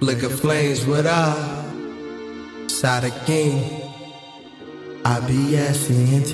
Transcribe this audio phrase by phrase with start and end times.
[0.00, 2.66] Fligga Flames with I.
[2.68, 3.60] Side of king.
[5.04, 6.26] IBS and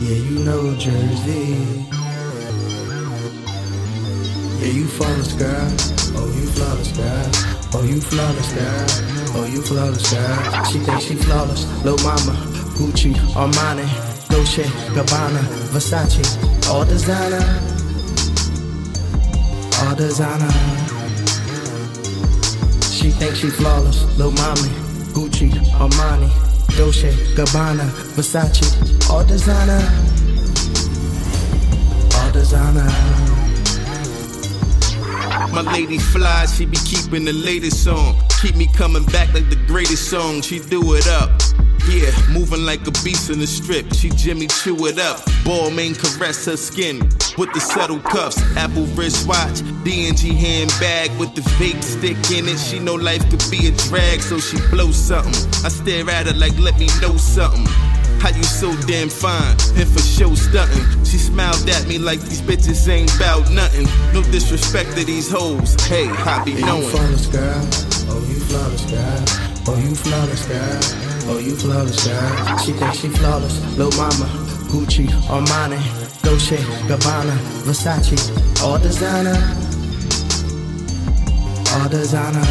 [0.00, 1.56] Yeah, you know Jersey.
[4.60, 5.68] Yeah, you flawless, girl.
[6.14, 7.30] Oh, you flawless, girl.
[7.74, 8.86] Oh, you flawless, girl.
[9.34, 10.64] Oh, you flawless, girl.
[10.66, 11.66] She thinks she flawless.
[11.84, 12.34] Lil' mama,
[12.78, 13.86] Gucci, Armani,
[14.28, 14.62] Dolce,
[14.94, 15.42] Gabbana,
[15.74, 16.22] Versace,
[16.70, 17.42] all designer.
[19.82, 21.03] All designer.
[23.24, 24.04] She she flawless.
[24.18, 24.68] Lil' mommy,
[25.14, 26.28] Gucci, Armani,
[26.76, 29.80] Dolce, Gabbana, Versace, all designer.
[32.18, 32.84] All designer.
[35.54, 38.20] My lady fly, she be keeping the latest song.
[38.42, 40.42] Keep me coming back like the greatest song.
[40.42, 41.30] She do it up.
[41.88, 43.92] Yeah, moving like a beast in the strip.
[43.94, 45.18] She Jimmy Choo it up.
[45.44, 47.00] Balmain caress her skin
[47.36, 48.40] with the subtle cuffs.
[48.56, 52.58] Apple wristwatch, DNG handbag with the vape stick in it.
[52.58, 55.34] She know life could be a drag, so she blow something.
[55.64, 57.66] I stare at her like, let me know something.
[58.24, 61.04] How you so damn fine and for show stunting?
[61.04, 63.86] She smiled at me like these bitches ain't bout nothing.
[64.14, 65.74] No disrespect to these hoes.
[65.84, 66.84] Hey, I be knowing.
[66.84, 67.28] you flawless.
[68.08, 69.24] Oh, you flawless, girl.
[69.66, 71.13] Oh, you flawless, girl.
[71.26, 72.58] Oh, you flawless, girl.
[72.58, 73.58] She thinks she flawless.
[73.78, 74.26] Lil' mama,
[74.68, 75.80] Gucci, Armani,
[76.22, 79.34] Dolce, Gabbana, Versace, all designer.
[81.74, 82.44] All designer.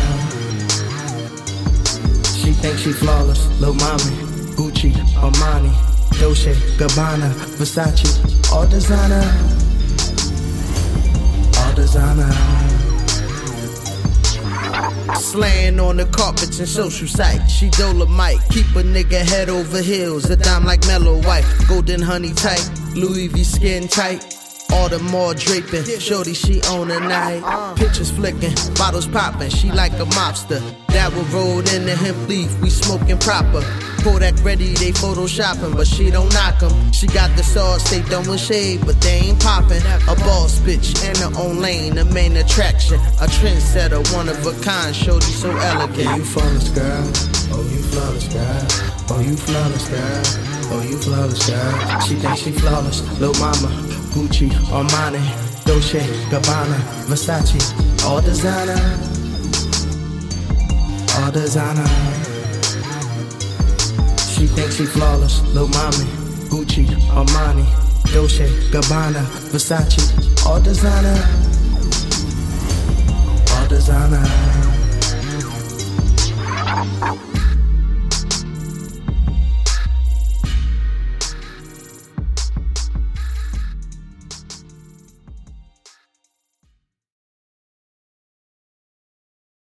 [2.41, 3.47] She thinks she flawless.
[3.61, 4.15] Lil' mommy,
[4.57, 5.71] Gucci, Armani,
[6.19, 9.23] Dolce, Gabbana, Versace, all designer.
[11.59, 12.72] All designer.
[15.15, 17.51] Slaying on the carpets and social sites.
[17.51, 18.39] She Dolomite.
[18.49, 20.29] Keep a nigga head over heels.
[20.29, 21.45] A dime like mellow white.
[21.67, 22.69] Golden honey tight.
[22.95, 24.32] Louis V skin tight.
[24.73, 25.85] All the more draping.
[25.99, 27.75] Shorty, she on a night.
[27.75, 28.53] Pictures flicking.
[28.75, 29.49] Bottles popping.
[29.49, 30.61] She like a mobster.
[30.87, 32.51] Dabble rolled in the hemp leaf.
[32.61, 33.61] We smoking proper.
[34.03, 36.91] Kodak ready, they photoshopping, but she don't knock 'em.
[36.91, 39.81] She got the sauce, they with shade, but they ain't popping.
[40.11, 42.99] A boss bitch in her own lane, the main attraction.
[43.21, 45.97] A trendsetter, one of a kind, shorty so elegant.
[45.97, 47.11] Yeah, you flawless, girl.
[47.53, 48.67] Oh, you flawless, girl.
[49.09, 50.23] Oh, you flawless, girl.
[50.73, 51.99] Oh, you flawless, girl.
[52.01, 53.01] She thinks she flawless.
[53.19, 55.19] little mama, Gucci, Armani,
[55.65, 57.59] Dolce, Gabbana, Versace,
[58.05, 58.77] all designer.
[61.17, 61.87] All designer.
[64.33, 66.05] She thinks she flawless, lil' mommy,
[66.51, 67.65] Gucci, Armani,
[68.13, 71.17] Dolce, Gabbana, Versace, all designer.